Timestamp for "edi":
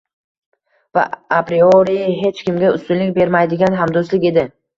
4.33-4.49